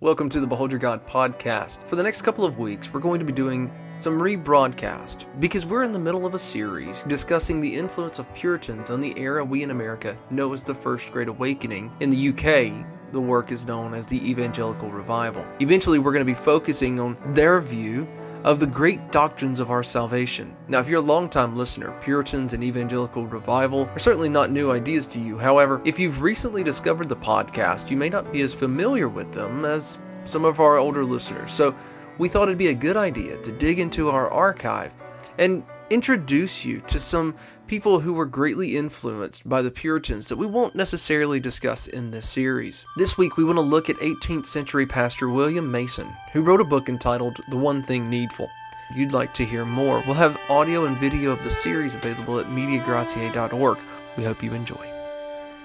[0.00, 1.82] Welcome to the Behold Your God podcast.
[1.84, 5.84] For the next couple of weeks, we're going to be doing some rebroadcast because we're
[5.84, 9.62] in the middle of a series discussing the influence of Puritans on the era we
[9.62, 11.90] in America know as the First Great Awakening.
[12.00, 15.42] In the UK, the work is known as the Evangelical Revival.
[15.60, 18.06] Eventually, we're going to be focusing on their view
[18.46, 20.56] of the great doctrines of our salvation.
[20.68, 25.08] Now, if you're a longtime listener, Puritans and Evangelical Revival are certainly not new ideas
[25.08, 25.36] to you.
[25.36, 29.64] However, if you've recently discovered the podcast, you may not be as familiar with them
[29.64, 31.50] as some of our older listeners.
[31.50, 31.74] So,
[32.18, 34.94] we thought it'd be a good idea to dig into our archive
[35.38, 37.34] and introduce you to some
[37.66, 42.28] people who were greatly influenced by the Puritans that we won't necessarily discuss in this
[42.28, 42.84] series.
[42.96, 46.64] This week, we want to look at 18th century pastor William Mason, who wrote a
[46.64, 48.50] book entitled The One Thing Needful.
[48.90, 52.38] If you'd like to hear more, we'll have audio and video of the series available
[52.38, 53.78] at MediaGratiae.org.
[54.16, 54.95] We hope you enjoy.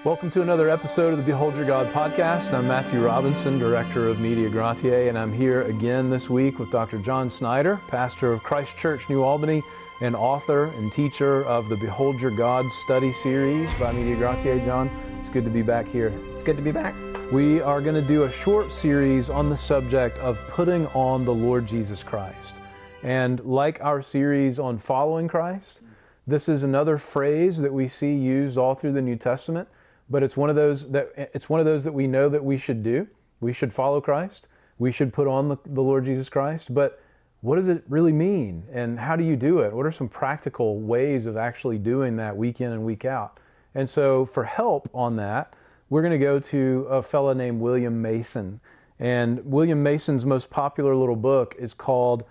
[0.04, 2.52] Welcome to another episode of the Behold Your God podcast.
[2.52, 6.98] I'm Matthew Robinson, Director of Media Gratiae, and I'm here again this week with Dr.
[6.98, 9.62] John Snyder, pastor of Christ Church New Albany
[10.00, 14.64] and author and teacher of the Behold Your God study series by Media Gratiae.
[14.64, 16.08] John, it's good to be back here.
[16.32, 16.96] It's good to be back.
[17.30, 21.32] We are going to do a short series on the subject of putting on the
[21.32, 22.60] Lord Jesus Christ.
[23.04, 25.82] And like our series on following Christ,
[26.26, 29.68] this is another phrase that we see used all through the New Testament
[30.12, 32.58] but it's one of those that it's one of those that we know that we
[32.58, 33.08] should do.
[33.40, 34.46] We should follow Christ.
[34.78, 36.72] We should put on the, the Lord Jesus Christ.
[36.74, 37.00] But
[37.40, 39.72] what does it really mean, and how do you do it?
[39.72, 43.40] What are some practical ways of actually doing that week in and week out?
[43.74, 45.54] And so, for help on that,
[45.88, 48.60] we're going to go to a fellow named William Mason.
[49.00, 52.24] And William Mason's most popular little book is called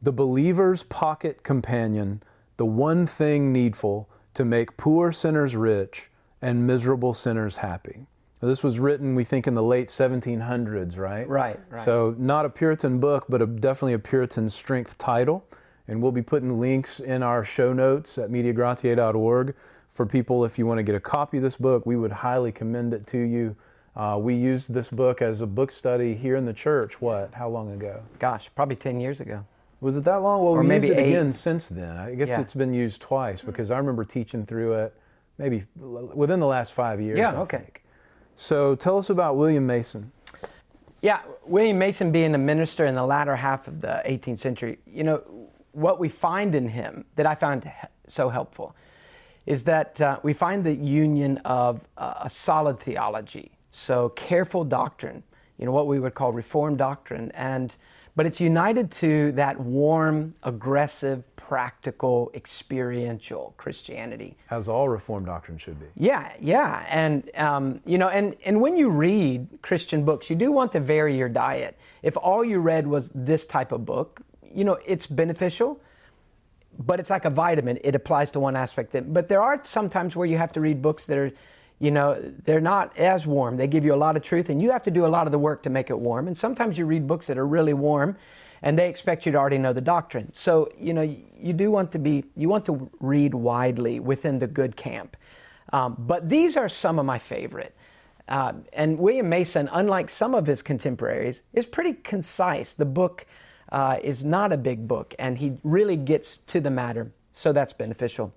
[0.00, 2.22] The Believer's Pocket Companion
[2.56, 6.08] The One Thing Needful to Make Poor Sinners Rich
[6.42, 8.06] and miserable sinners happy.
[8.42, 11.26] Now, this was written, we think, in the late 1700s, right?
[11.28, 11.80] Right, right.
[11.82, 15.44] So, not a Puritan book, but a, definitely a Puritan strength title.
[15.86, 19.54] And we'll be putting links in our show notes at MediaGratiae.org
[19.90, 21.86] for people if you want to get a copy of this book.
[21.86, 23.54] We would highly commend it to you.
[23.94, 27.00] Uh, we used this book as a book study here in the church.
[27.00, 27.32] What?
[27.34, 28.02] How long ago?
[28.18, 29.44] Gosh, probably 10 years ago.
[29.80, 30.42] Was it that long?
[30.42, 31.10] Well, or we maybe used it eight.
[31.10, 31.96] again since then.
[31.96, 32.40] I guess Yeah.
[32.40, 34.94] it's been used twice because I remember teaching through it
[35.42, 37.18] maybe within the last five years.
[37.18, 37.58] Yeah, I okay.
[37.58, 37.82] think.
[38.34, 40.12] So tell us about William Mason.
[41.00, 45.02] Yeah, William Mason being a minister in the latter half of the 18th century, you
[45.02, 45.22] know,
[45.72, 47.70] what we find in him that I found
[48.06, 48.76] so helpful
[49.46, 55.24] is that uh, we find the union of uh, a solid theology, so careful doctrine,
[55.58, 57.76] you know, what we would call Reformed doctrine, and
[58.14, 64.36] but it's united to that warm, aggressive, practical, experiential Christianity.
[64.50, 65.86] As all Reformed doctrine should be.
[65.96, 70.52] Yeah, yeah, and um, you know, and and when you read Christian books, you do
[70.52, 71.78] want to vary your diet.
[72.02, 74.22] If all you read was this type of book,
[74.54, 75.80] you know, it's beneficial,
[76.78, 77.78] but it's like a vitamin.
[77.82, 78.92] It applies to one aspect.
[78.92, 81.32] That, but there are some times where you have to read books that are,
[81.82, 83.56] you know, they're not as warm.
[83.56, 85.32] They give you a lot of truth, and you have to do a lot of
[85.32, 86.28] the work to make it warm.
[86.28, 88.16] And sometimes you read books that are really warm,
[88.62, 90.32] and they expect you to already know the doctrine.
[90.32, 94.46] So you know, you do want to be, you want to read widely within the
[94.46, 95.16] good camp.
[95.72, 97.74] Um, but these are some of my favorite.
[98.28, 102.74] Uh, and William Mason, unlike some of his contemporaries, is pretty concise.
[102.74, 103.26] The book
[103.72, 107.72] uh, is not a big book, and he really gets to the matter, so that's
[107.72, 108.32] beneficial.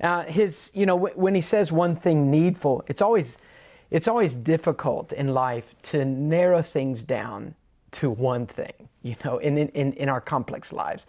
[0.00, 3.38] Uh, his, you know, w- when he says one thing needful, it's always,
[3.90, 7.54] it's always difficult in life to narrow things down
[7.92, 11.06] to one thing, you know, in, in, in our complex lives.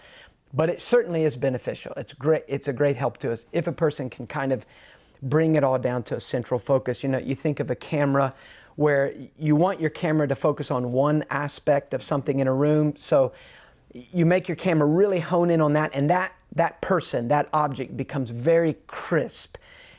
[0.54, 1.94] But it certainly is beneficial.
[1.96, 2.44] It's great.
[2.48, 4.66] It's a great help to us if a person can kind of
[5.22, 7.04] bring it all down to a central focus.
[7.04, 8.34] You know, you think of a camera
[8.76, 12.96] where you want your camera to focus on one aspect of something in a room.
[12.98, 13.32] So
[13.94, 17.96] you make your camera really hone in on that, and that that person, that object
[17.96, 19.58] becomes very crisp.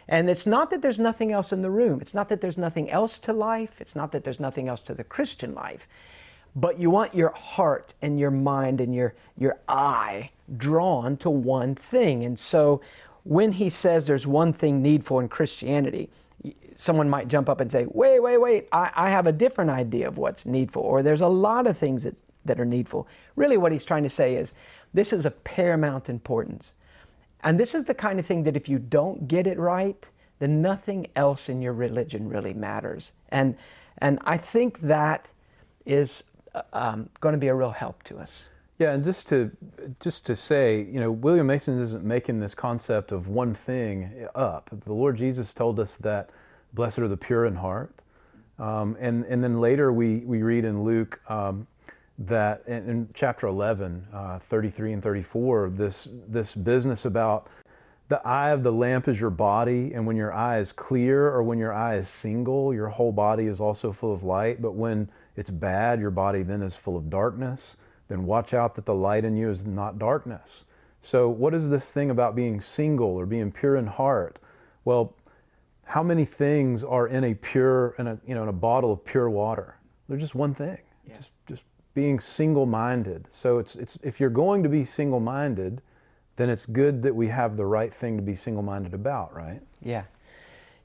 [0.08, 2.00] And it's not that there's nothing else in the room.
[2.00, 3.80] It's not that there's nothing else to life.
[3.80, 5.88] It's not that there's nothing else to the Christian life.
[6.54, 11.74] But you want your heart and your mind and your, your eye drawn to one
[11.74, 12.24] thing.
[12.24, 12.82] And so
[13.24, 16.10] when he says there's one thing needful in Christianity,
[16.74, 20.08] someone might jump up and say, wait, wait, wait, I, I have a different idea
[20.08, 23.06] of what's needful, or there's a lot of things that, that are needful.
[23.36, 24.54] Really, what he's trying to say is
[24.94, 26.74] this is of paramount importance.
[27.44, 30.62] And this is the kind of thing that if you don't get it right, then
[30.62, 33.12] nothing else in your religion really matters.
[33.28, 33.56] And,
[33.98, 35.30] and I think that
[35.86, 36.24] is
[36.54, 38.48] uh, um, going to be a real help to us.
[38.78, 39.50] Yeah, and just to
[40.00, 44.70] just to say, you know, William Mason isn't making this concept of one thing up.
[44.84, 46.30] The Lord Jesus told us that
[46.72, 48.02] blessed are the pure in heart,
[48.58, 51.66] Um, and, and then later we, we read in Luke um,
[52.26, 57.48] that in, in, chapter 11, uh, 33 and 34, this, this business about
[58.08, 61.42] the eye of the lamp is your body, and when your eye is clear or
[61.42, 64.60] when your eye is single, your whole body is also full of light.
[64.60, 67.76] But when it's bad, your body then is full of darkness.
[68.08, 70.66] Then watch out that the light in you is not darkness.
[71.00, 74.38] So, what is this thing about being single or being pure in heart?
[74.84, 75.14] Well,
[75.84, 79.04] how many things are in a pure in a you know in a bottle of
[79.04, 79.76] pure water?
[80.08, 80.78] They're just one thing.
[81.08, 81.16] Yeah.
[81.16, 83.26] Just just being single-minded.
[83.30, 85.82] So it's it's if you're going to be single-minded,
[86.36, 89.60] then it's good that we have the right thing to be single minded about, right?
[89.82, 90.04] Yeah.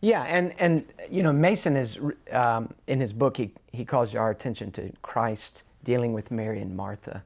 [0.02, 2.00] Yeah, and, and you know, Mason is,
[2.32, 6.76] um, in his book, he, he calls our attention to Christ dealing with Mary and
[6.76, 7.24] Martha.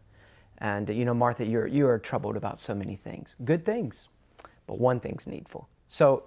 [0.60, 4.07] And, you know, Martha, you're, you are troubled about so many things, good things,
[4.68, 5.68] but one thing's needful.
[5.88, 6.24] So,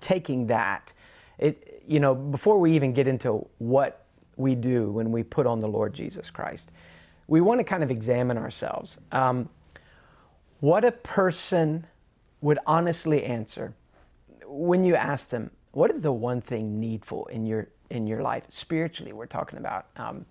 [0.00, 0.94] taking that,
[1.38, 4.06] it, you know, before we even get into what
[4.36, 6.70] we do when we put on the Lord Jesus Christ,
[7.32, 8.98] we want to kind of examine ourselves.
[9.10, 9.48] Um,
[10.60, 11.86] what a person
[12.42, 13.72] would honestly answer
[14.44, 18.44] when you ask them, what is the one thing needful in your in your life
[18.50, 19.14] spiritually?
[19.14, 20.26] We're talking about um,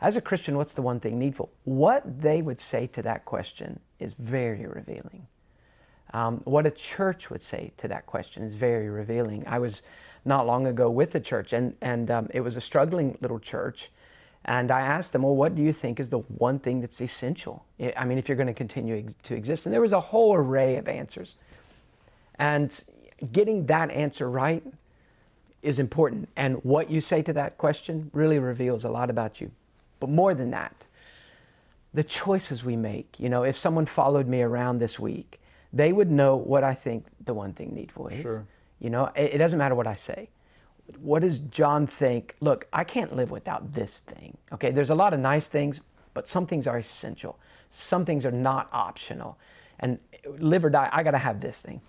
[0.00, 0.56] as a Christian.
[0.56, 1.50] What's the one thing needful?
[1.64, 5.26] What they would say to that question is very revealing.
[6.14, 9.44] Um, what a church would say to that question is very revealing.
[9.46, 9.82] I was
[10.24, 13.90] not long ago with a church, and and um, it was a struggling little church,
[14.48, 17.66] and I asked them, well, what do you think is the one thing that's essential?
[17.98, 19.66] I mean, if you're going to continue to exist.
[19.66, 21.36] And there was a whole array of answers.
[22.38, 22.82] And
[23.30, 24.64] getting that answer right
[25.60, 26.30] is important.
[26.36, 29.50] And what you say to that question really reveals a lot about you.
[30.00, 30.86] But more than that,
[31.92, 33.20] the choices we make.
[33.20, 35.42] You know, if someone followed me around this week,
[35.74, 38.22] they would know what I think the one thing needful is.
[38.22, 38.46] Sure.
[38.80, 40.30] You know, it, it doesn't matter what I say
[41.00, 42.36] what does John think?
[42.40, 44.36] Look, I can't live without this thing.
[44.52, 45.80] Okay, there's a lot of nice things,
[46.14, 47.38] but some things are essential.
[47.68, 49.38] Some things are not optional.
[49.80, 50.00] And
[50.38, 51.80] live or die, I got to have this thing.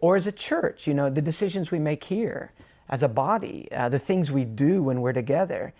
[0.00, 2.52] Or as a church, you know, the decisions we make here
[2.88, 5.72] as a body, uh, the things we do when we're together.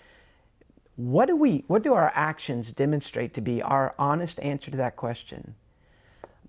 [0.96, 4.96] What do we what do our actions demonstrate to be our honest answer to that
[4.96, 5.54] question?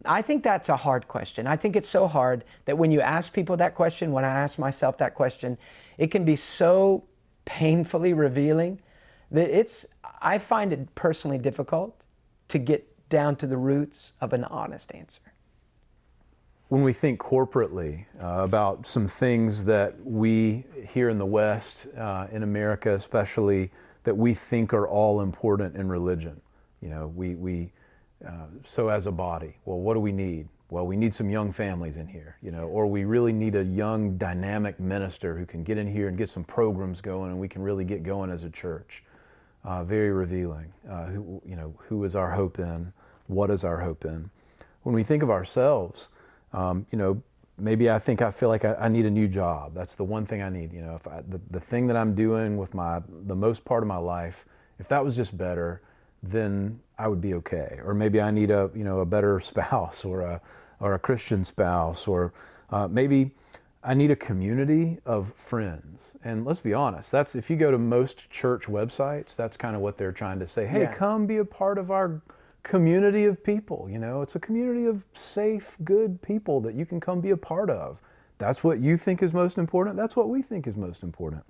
[0.07, 1.47] I think that's a hard question.
[1.47, 4.57] I think it's so hard that when you ask people that question, when I ask
[4.57, 5.57] myself that question,
[5.97, 7.03] it can be so
[7.45, 8.81] painfully revealing
[9.31, 9.85] that it's,
[10.21, 12.05] I find it personally difficult
[12.49, 15.21] to get down to the roots of an honest answer.
[16.69, 22.27] When we think corporately uh, about some things that we here in the West, uh,
[22.31, 23.71] in America especially,
[24.03, 26.41] that we think are all important in religion,
[26.81, 27.71] you know, we, we
[28.25, 30.47] uh, so as a body, well, what do we need?
[30.69, 33.63] Well, we need some young families in here, you know, or we really need a
[33.63, 37.47] young, dynamic minister who can get in here and get some programs going, and we
[37.47, 39.03] can really get going as a church.
[39.63, 40.71] Uh, very revealing.
[40.89, 42.91] Uh, who, you know, who is our hope in?
[43.27, 44.29] What is our hope in?
[44.83, 46.09] When we think of ourselves,
[46.53, 47.21] um, you know,
[47.57, 49.73] maybe I think I feel like I, I, need a new job.
[49.73, 50.73] That's the one thing I need.
[50.73, 53.83] You know, if I, the the thing that I'm doing with my the most part
[53.83, 54.45] of my life,
[54.79, 55.81] if that was just better,
[56.31, 57.79] then I would be okay.
[57.83, 60.41] Or maybe I need a you know a better spouse or a
[60.79, 62.33] or a Christian spouse or
[62.69, 63.31] uh, maybe
[63.83, 66.13] I need a community of friends.
[66.23, 69.81] And let's be honest, that's if you go to most church websites, that's kind of
[69.81, 70.65] what they're trying to say.
[70.65, 70.93] Hey, yeah.
[70.93, 72.21] come be a part of our
[72.63, 73.87] community of people.
[73.89, 77.37] You know, it's a community of safe, good people that you can come be a
[77.37, 78.01] part of.
[78.39, 79.95] That's what you think is most important.
[79.95, 81.43] That's what we think is most important.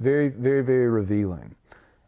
[0.00, 1.54] Very, very, very revealing.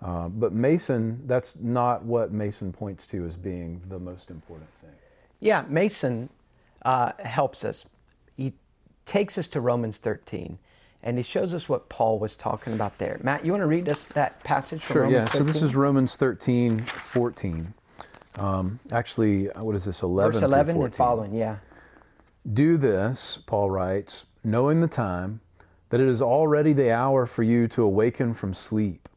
[0.01, 4.91] Uh, but Mason, that's not what Mason points to as being the most important thing.
[5.41, 6.29] Yeah, Mason
[6.83, 7.85] uh, helps us.
[8.37, 8.53] He
[9.07, 10.59] takes us to Romans 13
[11.03, 13.21] and he shows us what Paul was talking about there.
[13.23, 15.33] Matt, you want to read us that passage from sure, Romans yeah.
[15.33, 15.47] 13?
[15.47, 17.75] So this is Romans 13, 14.
[18.37, 21.57] Um, actually, what is this, 11 Verse 11 and following, yeah.
[22.53, 25.41] Do this, Paul writes, knowing the time,
[25.91, 29.09] that it is already the hour for you to awaken from sleep.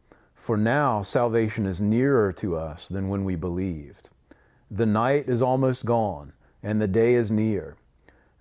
[0.42, 4.10] For now salvation is nearer to us than when we believed.
[4.72, 6.34] The night is almost gone,
[6.64, 7.78] and the day is near.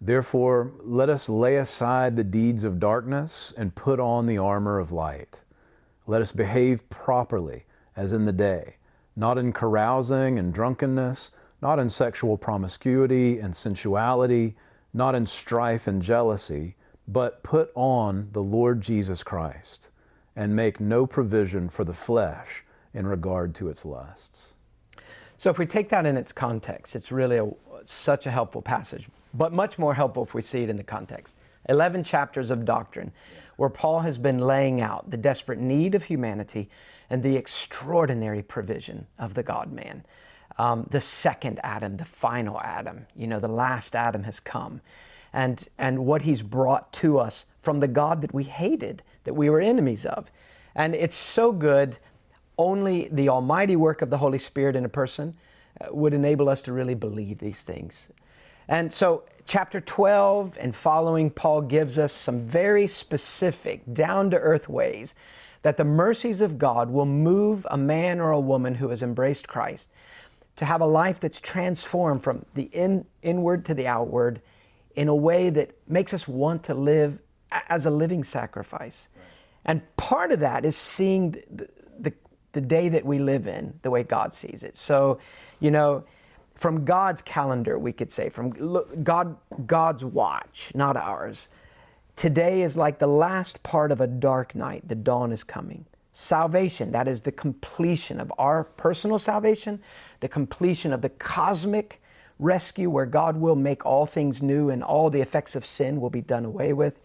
[0.01, 4.93] Therefore, let us lay aside the deeds of darkness and put on the armor of
[4.93, 5.45] light.
[6.07, 8.77] Let us behave properly as in the day,
[9.15, 14.57] not in carousing and drunkenness, not in sexual promiscuity and sensuality,
[14.95, 16.77] not in strife and jealousy,
[17.07, 19.91] but put on the Lord Jesus Christ
[20.37, 24.55] and make no provision for the flesh in regard to its lusts.
[25.37, 27.51] So, if we take that in its context, it's really a,
[27.83, 31.37] such a helpful passage, but much more helpful if we see it in the context.
[31.69, 33.13] 11 chapters of doctrine
[33.57, 36.71] where Paul has been laying out the desperate need of humanity
[37.11, 40.05] and the extraordinary provision of the God man.
[40.57, 44.81] Um, the second Adam, the final Adam, you know, the last Adam has come.
[45.33, 49.51] And, and what he's brought to us from the God that we hated, that we
[49.51, 50.31] were enemies of.
[50.75, 51.99] And it's so good,
[52.59, 55.35] only the almighty work of the Holy Spirit in a person
[55.81, 58.11] uh, would enable us to really believe these things.
[58.69, 64.69] And so, chapter 12 and following, Paul gives us some very specific, down to earth
[64.69, 65.15] ways
[65.63, 69.49] that the mercies of God will move a man or a woman who has embraced
[69.49, 69.91] Christ
[70.57, 74.41] to have a life that's transformed from the in, inward to the outward
[74.95, 77.19] in a way that makes us want to live
[77.51, 79.09] as a living sacrifice.
[79.15, 79.25] Right.
[79.65, 82.13] And part of that is seeing the, the,
[82.53, 84.77] the day that we live in the way God sees it.
[84.77, 85.19] So,
[85.61, 86.05] you know,
[86.55, 88.51] from God's calendar, we could say, from
[89.03, 91.49] God, God's watch, not ours.
[92.17, 94.87] Today is like the last part of a dark night.
[94.87, 95.87] The dawn is coming.
[96.13, 99.81] Salvation, that is the completion of our personal salvation,
[100.19, 102.03] the completion of the cosmic
[102.39, 106.11] rescue where God will make all things new and all the effects of sin will
[106.11, 107.01] be done away with.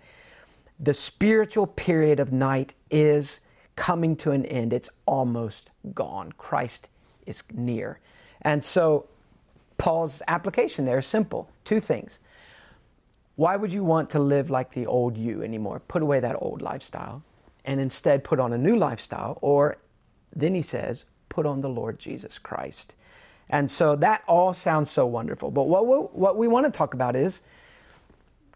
[0.79, 3.39] The spiritual period of night is
[3.75, 4.73] coming to an end.
[4.73, 6.31] It's almost gone.
[6.37, 6.89] Christ
[7.25, 7.99] is near.
[8.41, 9.07] And so
[9.77, 12.19] Paul's application there is simple two things.
[13.35, 15.81] Why would you want to live like the old you anymore?
[15.87, 17.21] Put away that old lifestyle
[17.65, 19.37] and instead put on a new lifestyle.
[19.41, 19.77] Or
[20.33, 22.95] then he says, put on the Lord Jesus Christ.
[23.49, 25.51] And so that all sounds so wonderful.
[25.51, 27.41] But what, what, what we want to talk about is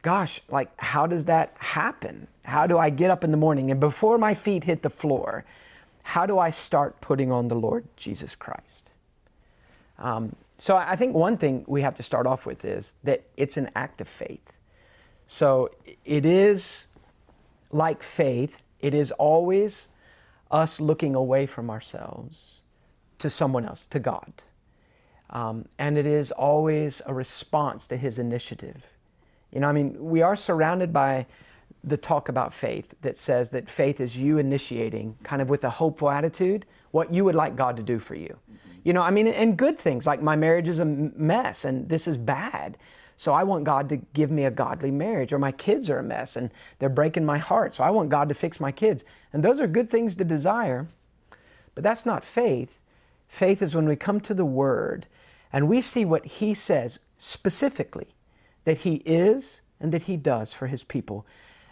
[0.01, 2.27] gosh, like, how does that happen?
[2.45, 5.45] How do I get up in the morning and before my feet hit the floor,
[6.03, 8.91] how do I start putting on the Lord Jesus Christ?
[9.97, 13.57] Um, so I think one thing we have to start off with is that it's
[13.57, 14.53] an act of faith.
[15.27, 15.69] So
[16.05, 16.87] it is
[17.71, 19.87] like faith, it is always
[20.49, 22.61] us looking away from ourselves
[23.19, 24.33] to someone else, to God.
[25.29, 28.83] Um, and it is always a response to His initiative.
[29.51, 31.25] You know, I mean, we are surrounded by
[31.83, 35.69] the talk about faith that says that faith is you initiating, kind of with a
[35.69, 38.37] hopeful attitude, what you would like God to do for you.
[38.83, 42.07] You know, I mean, and good things like my marriage is a mess and this
[42.07, 42.77] is bad.
[43.17, 46.03] So I want God to give me a godly marriage, or my kids are a
[46.03, 47.75] mess and they're breaking my heart.
[47.75, 49.03] So I want God to fix my kids.
[49.33, 50.87] And those are good things to desire,
[51.75, 52.79] but that's not faith.
[53.27, 55.05] Faith is when we come to the Word
[55.51, 58.07] and we see what He says specifically
[58.69, 61.25] that He is and that He does for His people.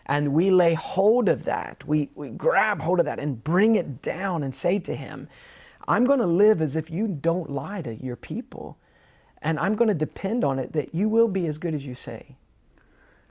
[0.07, 1.83] And we lay hold of that.
[1.85, 5.29] We, we grab hold of that and bring it down and say to Him,
[5.87, 8.79] I'm going to live as if you don't lie to your people.
[9.43, 11.93] And I'm going to depend on it that you will be as good as you
[11.93, 12.35] say.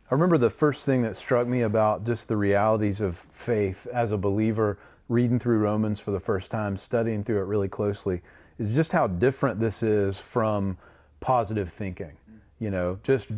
[0.09, 4.13] I remember the first thing that struck me about just the realities of faith as
[4.13, 8.23] a believer, reading through Romans for the first time, studying through it really closely,
[8.61, 10.79] is just how different this is from
[11.19, 12.13] positive thinking.
[12.61, 13.33] You know, just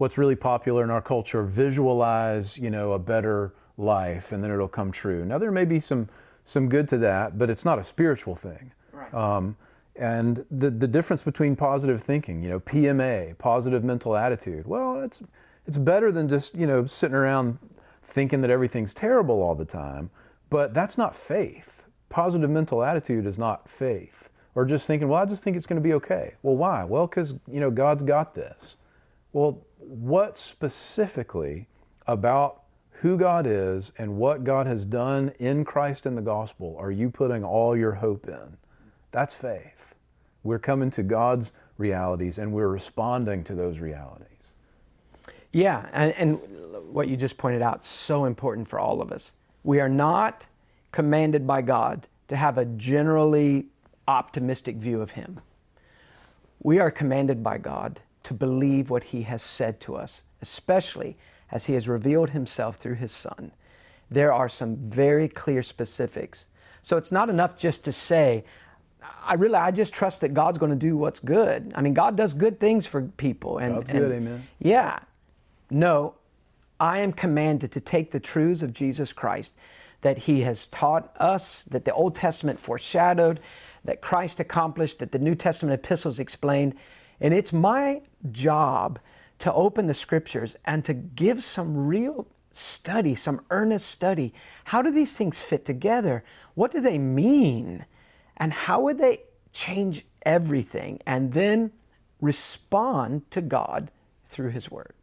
[0.00, 4.66] what's really popular in our culture visualize, you know, a better life and then it'll
[4.66, 5.26] come true.
[5.26, 6.08] Now, there may be some,
[6.46, 8.72] some good to that, but it's not a spiritual thing.
[8.94, 9.12] Right.
[9.12, 9.58] Um,
[9.96, 15.22] and the, the difference between positive thinking, you know, PMA, positive mental attitude, well, it's,
[15.66, 17.58] it's better than just, you know, sitting around
[18.02, 20.08] thinking that everything's terrible all the time.
[20.48, 21.84] But that's not faith.
[22.08, 24.30] Positive mental attitude is not faith.
[24.54, 26.36] Or just thinking, well, I just think it's going to be okay.
[26.42, 26.84] Well, why?
[26.84, 28.76] Well, because, you know, God's got this.
[29.32, 31.68] Well, what specifically
[32.06, 32.62] about
[33.00, 37.10] who God is and what God has done in Christ in the gospel are you
[37.10, 38.56] putting all your hope in?
[39.10, 39.94] That's faith.
[40.42, 44.26] We're coming to God's realities and we're responding to those realities.
[45.52, 46.40] Yeah, and, and
[46.92, 49.34] what you just pointed out, so important for all of us.
[49.64, 50.46] We are not
[50.92, 53.66] commanded by God to have a generally
[54.06, 55.40] optimistic view of Him.
[56.62, 61.16] We are commanded by God to believe what He has said to us, especially
[61.50, 63.52] as He has revealed Himself through His Son.
[64.10, 66.48] There are some very clear specifics.
[66.82, 68.44] So it's not enough just to say,
[69.22, 71.72] I really, I just trust that God's going to do what's good.
[71.74, 73.58] I mean, God does good things for people.
[73.58, 74.46] And, God's and, good, amen.
[74.58, 74.98] Yeah.
[75.70, 76.14] No,
[76.78, 79.56] I am commanded to take the truths of Jesus Christ
[80.00, 83.40] that He has taught us, that the Old Testament foreshadowed,
[83.84, 86.74] that Christ accomplished, that the New Testament epistles explained.
[87.20, 88.98] And it's my job
[89.40, 94.34] to open the scriptures and to give some real study, some earnest study.
[94.64, 96.24] How do these things fit together?
[96.54, 97.84] What do they mean?
[98.36, 99.22] And how would they
[99.52, 101.70] change everything and then
[102.20, 103.90] respond to God
[104.26, 104.94] through His Word?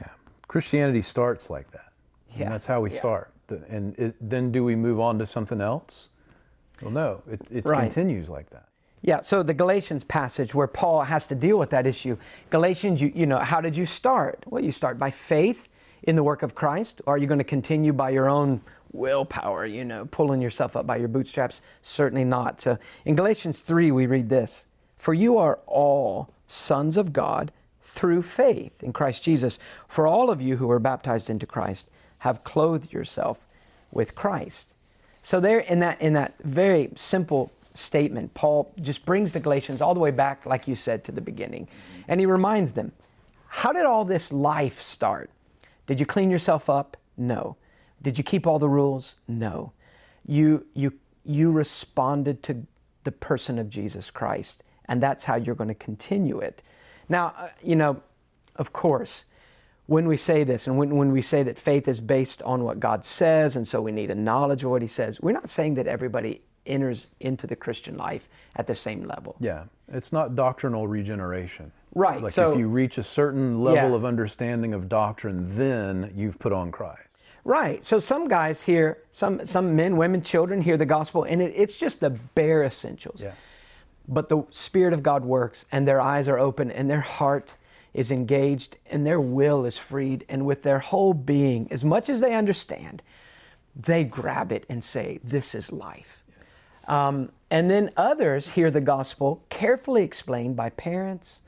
[0.00, 0.08] Yeah,
[0.48, 1.92] Christianity starts like that.
[2.34, 2.44] Yeah.
[2.44, 2.98] And that's how we Yeah.
[2.98, 3.32] start.
[3.68, 6.08] And is, then do we move on to something else?
[6.80, 7.82] Well, no, it, it Right.
[7.82, 8.68] continues like that.
[9.02, 12.16] Yeah, so the Galatians passage where Paul has to deal with that issue.
[12.50, 14.44] Galatians, you, you know, how did you start?
[14.46, 15.68] Well, you start by faith
[16.04, 18.60] in the work of Christ, or are you going to continue by your own
[18.92, 21.62] willpower, you know, pulling yourself up by your bootstraps?
[21.82, 22.60] Certainly not.
[22.60, 24.66] So in Galatians 3, we read this
[24.98, 27.50] For you are all sons of God
[27.82, 29.58] through faith in Christ Jesus.
[29.88, 33.46] For all of you who are baptized into Christ have clothed yourself
[33.90, 34.76] with Christ.
[35.22, 39.94] So there in that in that very simple statement, Paul just brings the Galatians all
[39.94, 41.68] the way back, like you said, to the beginning.
[42.08, 42.92] And he reminds them,
[43.48, 45.30] how did all this life start?
[45.86, 46.96] Did you clean yourself up?
[47.16, 47.56] No.
[48.02, 49.16] Did you keep all the rules?
[49.28, 49.72] No.
[50.26, 50.92] You you
[51.24, 52.66] you responded to
[53.04, 56.62] the person of Jesus Christ, and that's how you're going to continue it.
[57.08, 58.02] Now, uh, you know,
[58.56, 59.24] of course,
[59.86, 62.80] when we say this and when, when we say that faith is based on what
[62.80, 65.74] God says, and so we need a knowledge of what He says, we're not saying
[65.74, 69.36] that everybody enters into the Christian life at the same level.
[69.40, 71.72] Yeah, it's not doctrinal regeneration.
[71.94, 73.96] Right, Like so- if you reach a certain level Yeah.
[73.96, 77.00] of understanding of doctrine, then you've put on Christ.
[77.44, 77.84] Right.
[77.84, 81.76] So some guys hear, some, some men, women, children hear the gospel, and it, it's
[81.76, 83.22] just the bare essentials.
[83.22, 83.32] Yeah.
[84.08, 87.56] But the Spirit of God works, and their eyes are open, and their heart
[87.94, 92.20] is engaged, and their will is freed, and with their whole being, as much as
[92.20, 93.02] they understand,
[93.74, 96.21] they grab it and say, This is life.
[96.92, 101.40] Um, and then others hear the gospel carefully explained by parents,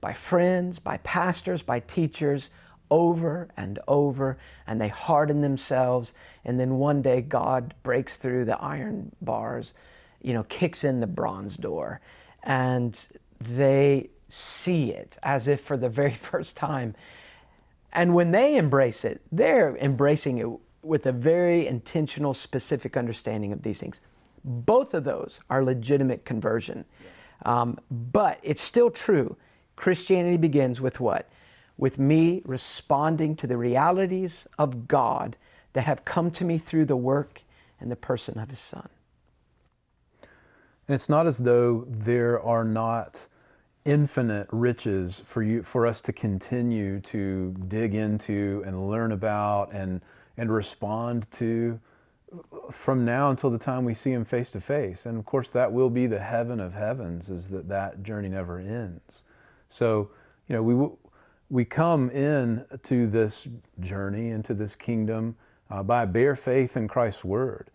[0.00, 2.48] by friends, by pastors, by teachers
[2.90, 6.14] over and over, and they harden themselves.
[6.46, 9.74] And then one day God breaks through the iron bars,
[10.22, 12.00] you know, kicks in the bronze door,
[12.44, 12.98] and
[13.38, 16.94] they see it as if for the very first time.
[17.92, 20.48] And when they embrace it, they're embracing it
[20.80, 24.00] with a very intentional, specific understanding of these things.
[24.46, 26.84] Both of those are legitimate conversion.
[27.44, 29.36] Um, but it's still true.
[29.74, 31.28] Christianity begins with what?
[31.76, 35.36] With me responding to the realities of God
[35.74, 37.42] that have come to me through the work
[37.80, 38.88] and the person of His Son.
[40.22, 43.26] And it's not as though there are not
[43.84, 50.00] infinite riches for you for us to continue to dig into and learn about and
[50.38, 51.80] and respond to
[52.70, 55.06] from now until the time we see him face to face.
[55.06, 58.58] And of course that will be the heaven of heavens is that that journey never
[58.58, 59.24] ends.
[59.68, 60.10] So
[60.48, 60.88] you know we
[61.48, 63.46] we come in to this
[63.80, 65.36] journey into this kingdom
[65.70, 67.70] uh, by bare faith in Christ's word.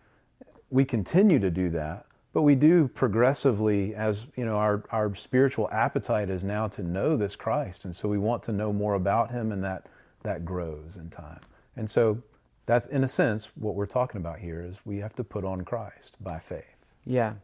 [0.70, 5.68] We continue to do that but we do progressively as you know our, our spiritual
[5.70, 7.84] appetite is now to know this christ.
[7.84, 9.86] And so we want to know more about him and that
[10.22, 11.40] that grows in time.
[11.76, 12.22] And so
[12.66, 15.62] that's in a sense what we're talking about here is we have to put on
[15.62, 16.64] christ by faith
[17.04, 17.34] Yeah.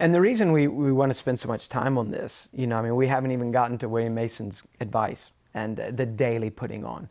[0.00, 2.76] And the reason we, we want to spend so much time on this, you know,
[2.78, 7.08] I mean, we haven't even gotten to William Mason's advice and the daily putting on.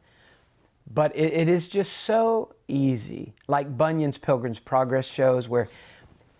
[0.93, 5.67] But it, it is just so easy, like Bunyan's Pilgrim's Progress shows, where,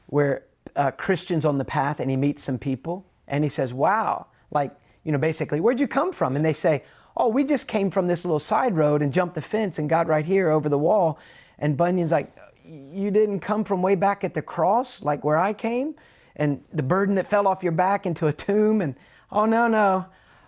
[0.06, 0.44] where
[0.78, 4.72] uh, Christian's on the path and he meets some people and he says, Wow, like,
[5.04, 6.38] you know, basically, where'd you come from?
[6.38, 6.84] And they say,
[7.18, 10.08] Oh, we just came from this little side road and jumped the fence and got
[10.08, 11.20] right here over the wall.
[11.60, 15.54] And Bunyan's like, You didn't come from way back at the cross, like where I
[15.54, 15.96] came?
[16.36, 18.82] And the burden that fell off your back into a tomb?
[18.82, 18.96] And
[19.32, 20.06] oh, no, no.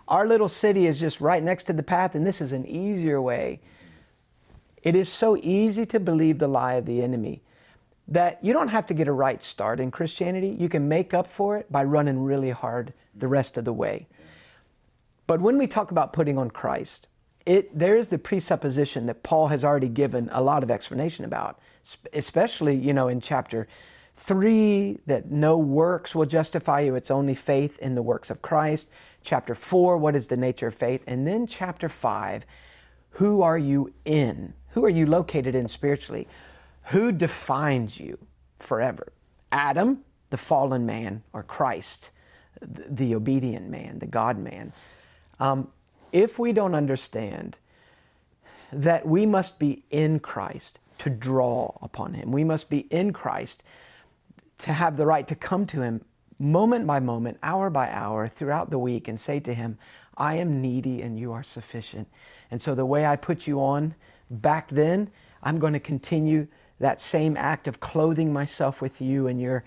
[0.07, 3.21] Our little city is just right next to the path, and this is an easier
[3.21, 3.61] way.
[4.83, 7.41] It is so easy to believe the lie of the enemy
[8.07, 10.49] that you don't have to get a right start in Christianity.
[10.59, 14.07] You can make up for it by running really hard the rest of the way.
[15.29, 17.07] But when we talk about putting on Christ,
[17.45, 21.59] it, there is the presupposition that Paul has already given a lot of explanation about,
[22.13, 23.67] especially, you know, in chapter
[24.15, 28.89] 3, that no works will justify you, it's only faith in the works of Christ.
[29.21, 31.03] Chapter 4, what is the nature of faith?
[31.05, 32.43] And then chapter 5,
[33.11, 34.51] who are you in?
[34.69, 36.27] Who are you located in spiritually?
[36.85, 38.17] Who defines you
[38.57, 39.13] forever?
[39.51, 42.09] Adam, the fallen man, or Christ,
[42.61, 44.73] the obedient man, the God man?
[45.39, 45.69] Um,
[46.11, 47.59] if we don't understand
[48.71, 53.63] that we must be in Christ to draw upon Him, we must be in Christ
[54.59, 56.03] to have the right to come to Him
[56.39, 59.77] moment by moment, hour by hour, throughout the week, and say to Him,
[60.17, 62.07] I am needy and you are sufficient.
[62.51, 63.95] And so the way I put you on
[64.29, 65.09] back then,
[65.43, 66.47] I'm going to continue
[66.79, 69.63] that same act of clothing myself with you and your,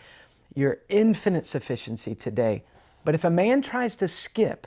[0.54, 2.64] your infinite sufficiency today.
[3.04, 4.66] But if a man tries to skip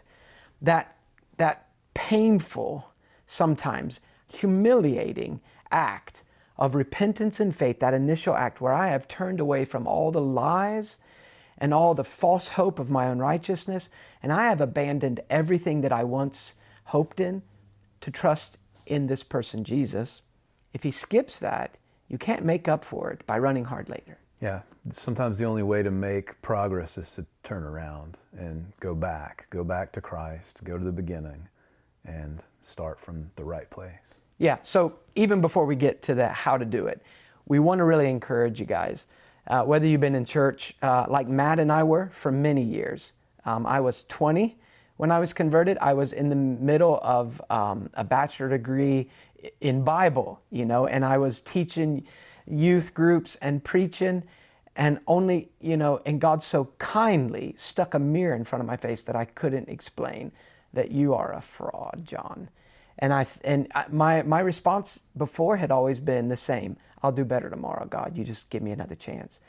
[0.61, 0.94] that,
[1.37, 2.91] that painful
[3.25, 5.39] sometimes humiliating
[5.71, 6.23] act
[6.57, 10.21] of repentance and faith, that initial act where I have turned away from all the
[10.21, 10.97] lies
[11.57, 13.89] and all the false hope of my own righteousness,
[14.21, 17.41] and I have abandoned everything that I once hoped in
[18.01, 20.21] to trust in this person, Jesus.
[20.73, 24.17] If he skips that, you can't make up for it by running hard later.
[24.41, 29.47] Yeah, sometimes the only way to make progress is to turn around and go back,
[29.49, 31.47] go back to Christ, go to the beginning,
[32.05, 34.15] and start from the right place.
[34.37, 37.01] Yeah, so even before we get to the how to do it,
[37.47, 39.07] we want to really encourage you guys.
[39.47, 43.13] Uh, whether you've been in church uh, like Matt and I were for many years.
[43.45, 44.57] Um, I was 20
[44.97, 45.77] when I was converted.
[45.79, 49.07] I was in the middle of um, a bachelor degree
[49.61, 52.05] in Bible, you know, and I was teaching
[52.47, 54.23] youth groups and preaching.
[54.77, 58.75] And only, you know, and God so kindly stuck a mirror in front of my
[58.77, 60.31] face that I couldn't explain
[60.73, 62.49] that you are a fraud, John.
[62.99, 66.77] And I and my my response before had always been the same.
[67.03, 68.17] I'll do better tomorrow, God.
[68.17, 69.39] You just give me another chance.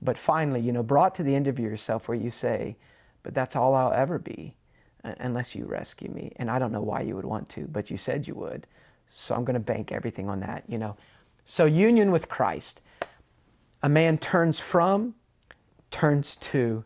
[0.00, 2.76] But finally, you know, brought to the end of yourself where you say,
[3.22, 4.54] "But that's all I'll ever be
[5.04, 7.96] unless you rescue me." And I don't know why you would want to, but you
[7.96, 8.66] said you would.
[9.08, 10.96] So I'm going to bank everything on that, you know.
[11.44, 12.82] So union with Christ.
[13.82, 15.14] A man turns from,
[15.90, 16.84] turns to,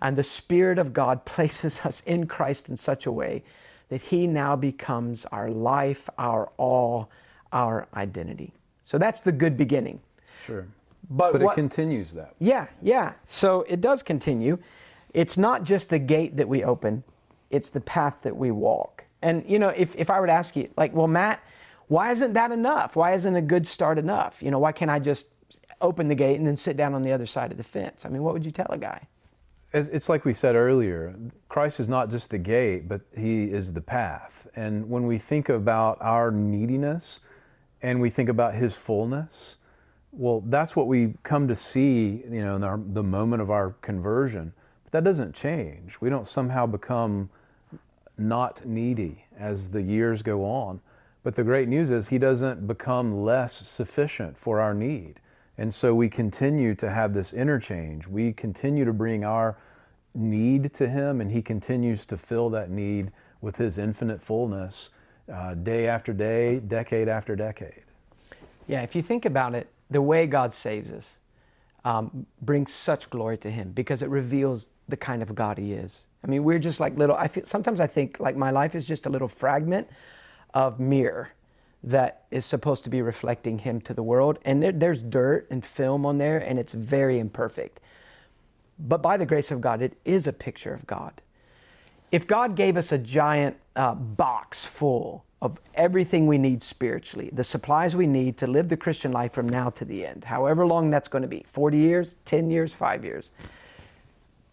[0.00, 3.42] and the Spirit of God places us in Christ in such a way
[3.88, 7.10] that He now becomes our life, our all,
[7.52, 8.52] our identity.
[8.84, 10.00] So that's the good beginning.
[10.42, 10.66] Sure.
[11.10, 12.34] But, but what, it continues that.
[12.38, 13.12] Yeah, yeah.
[13.24, 14.58] So it does continue.
[15.14, 17.02] It's not just the gate that we open,
[17.50, 19.04] it's the path that we walk.
[19.22, 21.42] And, you know, if, if I were to ask you, like, well, Matt,
[21.88, 22.96] why isn't that enough?
[22.96, 24.42] Why isn't a good start enough?
[24.42, 25.26] You know, why can't I just
[25.80, 28.04] open the gate and then sit down on the other side of the fence?
[28.04, 29.06] I mean, what would you tell a guy?
[29.72, 31.14] It's like we said earlier
[31.50, 34.46] Christ is not just the gate, but He is the path.
[34.56, 37.20] And when we think about our neediness
[37.82, 39.56] and we think about His fullness,
[40.12, 43.72] well, that's what we come to see, you know, in our, the moment of our
[43.82, 44.52] conversion.
[44.84, 46.00] But that doesn't change.
[46.00, 47.28] We don't somehow become
[48.16, 50.80] not needy as the years go on.
[51.28, 55.20] But the great news is He doesn't become less sufficient for our need.
[55.58, 58.06] And so we continue to have this interchange.
[58.06, 59.58] We continue to bring our
[60.14, 63.12] need to Him, and He continues to fill that need
[63.42, 64.88] with His infinite fullness
[65.30, 67.82] uh, day after day, decade after decade.
[68.66, 71.18] Yeah, if you think about it, the way God saves us
[71.84, 76.06] um, brings such glory to Him because it reveals the kind of God He is.
[76.24, 77.16] I mean, we're just like little.
[77.16, 79.86] I feel sometimes I think like my life is just a little fragment
[80.54, 81.30] of mirror
[81.84, 84.38] that is supposed to be reflecting him to the world.
[84.44, 87.80] And there, there's dirt and film on there, and it's very imperfect.
[88.78, 91.22] But by the grace of God, it is a picture of God.
[92.10, 97.44] If God gave us a giant uh, box full of everything we need spiritually, the
[97.44, 100.90] supplies we need to live the Christian life from now to the end, however long
[100.90, 103.30] that's going to be 40 years, 10 years, five years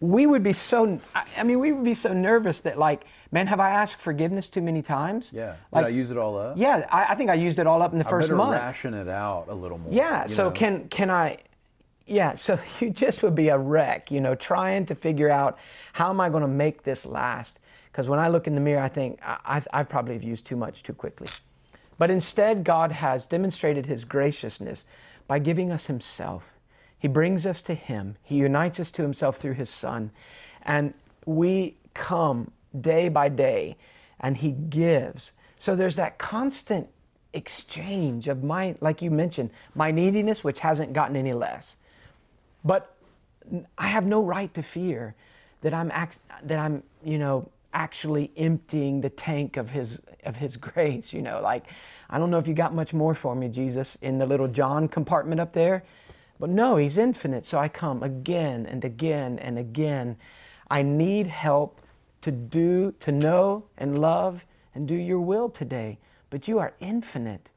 [0.00, 1.00] we would be so
[1.36, 4.60] i mean we would be so nervous that like man have i asked forgiveness too
[4.60, 5.30] many times?
[5.32, 5.56] Yeah.
[5.72, 6.58] Like Did i use it all up?
[6.58, 8.60] yeah I, I, think i used it all up in the I first better month.
[8.60, 10.50] ration it out a little more yeah so know?
[10.50, 11.38] can can i
[12.06, 15.58] yeah so you just would be a wreck you know trying to figure out
[15.94, 17.58] how am i going to make this last?
[17.90, 20.44] Because when i look in the mirror i think I, I, I probably have used
[20.44, 21.28] too much too quickly.
[21.98, 24.84] But instead god has demonstrated his graciousness
[25.26, 26.52] by giving us himself
[27.06, 28.16] he brings us to Him.
[28.24, 30.10] He unites us to Himself through His Son.
[30.62, 30.92] And
[31.24, 33.76] we come day by day
[34.18, 35.32] and He gives.
[35.56, 36.88] So there's that constant
[37.32, 41.76] exchange of my, like you mentioned, my neediness, which hasn't gotten any less.
[42.64, 42.92] But
[43.78, 45.14] I have no right to fear
[45.60, 45.92] that I'm,
[46.42, 51.42] that I'm, you know, actually emptying the tank of his of his grace you know
[51.42, 51.64] like
[52.08, 54.88] i don't know if you got much more for me jesus in the little john
[54.88, 55.84] compartment up there
[56.38, 60.16] but no, He's infinite, so I come again and again and again.
[60.70, 61.80] I need help
[62.22, 64.44] to do, to know and love
[64.74, 65.98] and do your will today.
[66.30, 67.52] But you are infinite.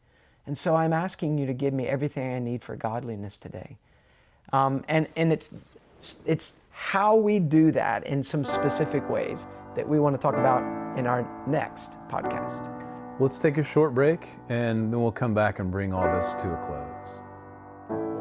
[0.46, 3.78] And so I'm asking you to give me everything I need for godliness today.
[4.54, 5.52] Um, and and it's,
[6.26, 10.64] it's how we do that in some specific ways that we want to talk about
[10.98, 12.86] in our next podcast.
[13.20, 16.54] Let's take a short break and then we'll come back and bring all this to
[16.54, 16.99] a close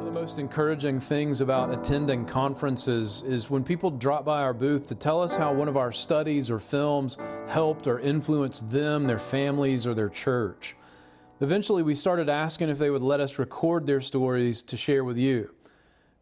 [0.08, 4.94] the most encouraging things about attending conferences is when people drop by our booth to
[4.94, 9.86] tell us how one of our studies or films helped or influenced them, their families,
[9.86, 10.74] or their church.
[11.42, 15.18] Eventually, we started asking if they would let us record their stories to share with
[15.18, 15.50] you.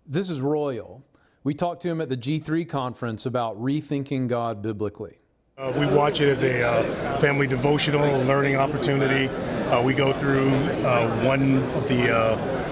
[0.05, 1.05] This is Royal.
[1.44, 5.20] We talked to him at the G3 conference about rethinking God biblically.
[5.57, 9.29] Uh, we watch it as a uh, family devotional, learning opportunity.
[9.68, 12.66] Uh, we go through uh, one of the uh,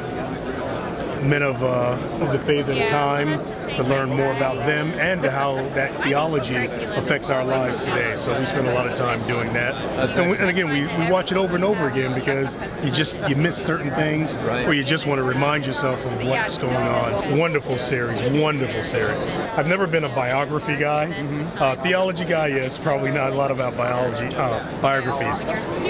[1.25, 3.39] men of, uh, of the faith at a time
[3.75, 8.17] to learn more about them and to how that theology affects our lives today.
[8.17, 9.75] So we spend a lot of time doing that.
[10.17, 13.19] And, we, and, again, we, we watch it over and over again because you just
[13.29, 14.35] you miss certain things
[14.67, 17.13] or you just want to remind yourself of what's going on.
[17.13, 19.37] It's a wonderful series, wonderful series.
[19.39, 21.07] I've never been a biography guy.
[21.07, 21.63] Mm-hmm.
[21.63, 25.43] Uh, theology guy, yes, probably not a lot about biology uh, biographies,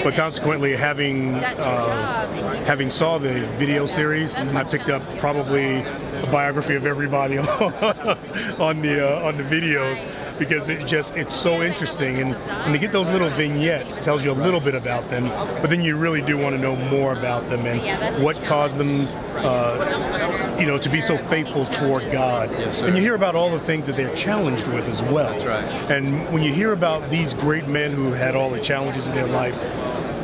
[0.03, 6.75] but consequently having uh, having saw the video series, I picked up probably a biography
[6.75, 10.05] of everybody on the uh, on the videos
[10.37, 12.19] because it just it's so interesting.
[12.19, 15.29] And when you get those little vignettes tells you a little bit about them
[15.61, 19.07] but then you really do want to know more about them and what caused them
[19.37, 22.51] uh, you know to be so faithful toward God.
[22.51, 25.31] Yes, and you hear about all the things that they're challenged with as well.
[25.31, 25.91] That's right.
[25.91, 29.27] and when you hear about these great men who had all the challenges in their
[29.27, 29.55] life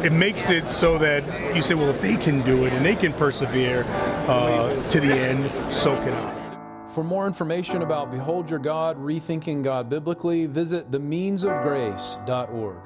[0.03, 2.95] it makes it so that you say, well, if they can do it and they
[2.95, 3.83] can persevere
[4.27, 6.87] uh, to the end, so can I.
[6.87, 12.77] For more information about Behold Your God, Rethinking God Biblically, visit themeansofgrace.org.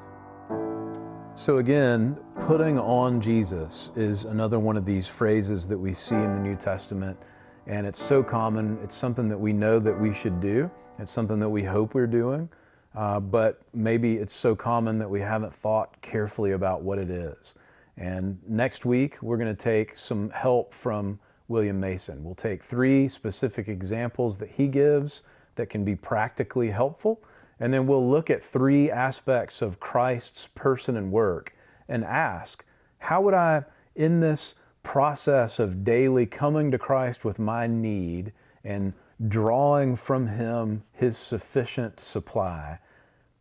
[1.34, 6.32] So, again, putting on Jesus is another one of these phrases that we see in
[6.34, 7.18] the New Testament.
[7.66, 8.78] And it's so common.
[8.82, 12.06] It's something that we know that we should do, it's something that we hope we're
[12.06, 12.48] doing.
[12.96, 17.54] Uh, but maybe it's so common that we haven't thought carefully about what it is.
[17.98, 22.24] And next week, we're going to take some help from William Mason.
[22.24, 25.22] We'll take three specific examples that he gives
[25.56, 27.22] that can be practically helpful,
[27.60, 31.54] and then we'll look at three aspects of Christ's person and work
[31.88, 32.64] and ask,
[32.98, 38.32] how would I, in this process of daily coming to Christ with my need
[38.64, 38.92] and
[39.28, 42.78] drawing from Him His sufficient supply,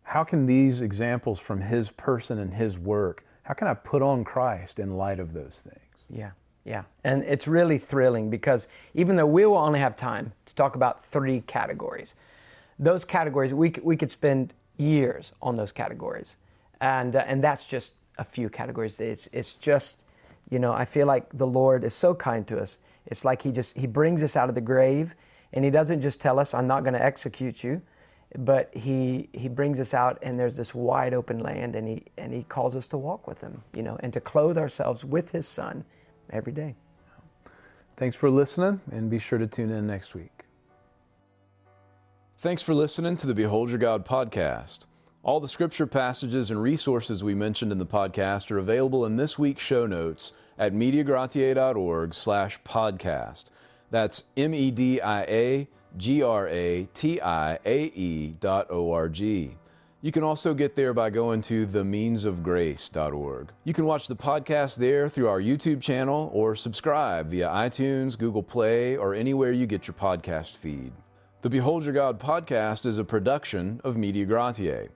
[0.05, 4.23] how can these examples from His person and His work, how can I put on
[4.23, 6.05] Christ in light of those things?
[6.09, 6.31] Yeah.
[6.65, 10.75] Yeah, and it's really thrilling because even though we will only have time to talk
[10.75, 12.15] about three categories,
[12.79, 16.37] those categories we we could spend years on those categories,
[16.81, 18.99] and uh, and that's just a few categories.
[18.99, 20.05] It's it's just,
[20.49, 22.79] you know, I feel like the Lord is so kind to us.
[23.05, 25.13] It's like He just He brings us out of the grave,
[25.53, 27.79] and He doesn't just tell us, "I'm not going to execute you."
[28.37, 32.33] But he he brings us out and there's this wide open land and he and
[32.33, 35.47] he calls us to walk with him you know and to clothe ourselves with his
[35.47, 35.85] son
[36.29, 36.75] every day.
[37.97, 40.43] Thanks for listening, and be sure to tune in next week.
[42.39, 44.85] Thanks for listening to the Behold Your God podcast.
[45.23, 49.39] All the scripture passages and resources we mentioned in the podcast are available in this
[49.39, 53.45] week's show notes at mediagratiae.org slash podcast.
[53.89, 54.25] That's
[55.95, 59.55] M-E-D-I-A-G-R-A-T-I-A-E dot O-R-G.
[60.01, 63.51] You can also get there by going to themeansofgrace.org.
[63.63, 68.43] You can watch the podcast there through our YouTube channel or subscribe via iTunes, Google
[68.43, 70.91] Play, or anywhere you get your podcast feed.
[71.41, 74.89] The Behold Your God podcast is a production of Media Gratiae.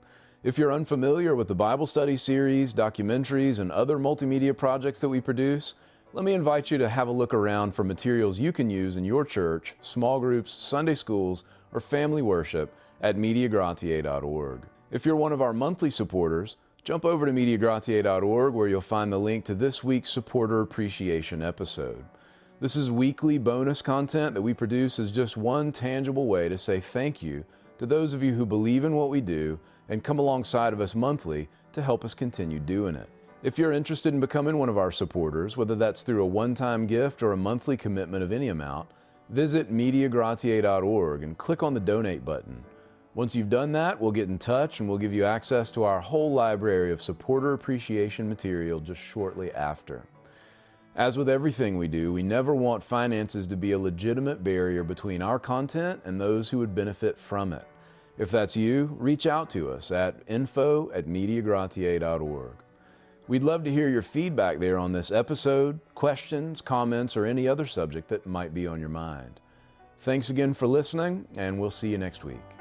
[0.43, 5.21] If you're unfamiliar with the Bible study series, documentaries, and other multimedia projects that we
[5.21, 5.75] produce,
[6.11, 9.05] let me invite you to have a look around for materials you can use in
[9.05, 14.61] your church, small groups, Sunday schools, or family worship at mediagratiae.org.
[14.89, 19.19] If you're one of our monthly supporters, jump over to MediaGratiae.org where you'll find the
[19.19, 22.03] link to this week's supporter appreciation episode.
[22.59, 26.79] This is weekly bonus content that we produce as just one tangible way to say
[26.79, 27.45] thank you
[27.77, 30.95] to those of you who believe in what we do and come alongside of us
[30.95, 33.09] monthly to help us continue doing it.
[33.41, 36.85] If you're interested in becoming one of our supporters, whether that's through a one time
[36.85, 38.89] gift or a monthly commitment of any amount,
[39.29, 42.61] visit MediaGratiae.org and click on the donate button.
[43.15, 46.01] Once you've done that, we'll get in touch and we'll give you access to our
[46.01, 50.03] whole library of supporter appreciation material just shortly after.
[50.97, 55.21] As with everything we do, we never want finances to be a legitimate barrier between
[55.21, 57.65] our content and those who would benefit from it.
[58.17, 62.51] If that's you, reach out to us at info at mediagratiae.org.
[63.29, 67.67] We'd love to hear your feedback there on this episode, questions, comments, or any other
[67.67, 69.39] subject that might be on your mind.
[69.99, 72.58] Thanks again for listening, and we'll see you next week.